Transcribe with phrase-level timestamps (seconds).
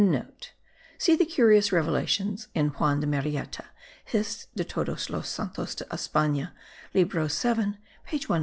[0.49, 3.65] (* See the curious revelations in Juan de Marieta,
[4.05, 4.47] Hist.
[4.55, 6.53] de todos los Santos de Espana
[6.95, 7.77] libro 7
[8.07, 8.39] page 174.)